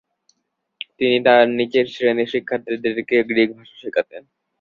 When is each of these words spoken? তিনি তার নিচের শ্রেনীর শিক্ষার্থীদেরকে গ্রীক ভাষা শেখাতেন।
তিনি 0.97 1.17
তার 1.25 1.45
নিচের 1.57 1.85
শ্রেনীর 1.93 2.31
শিক্ষার্থীদেরকে 2.33 3.15
গ্রীক 3.29 3.49
ভাষা 3.57 3.75
শেখাতেন। 3.81 4.23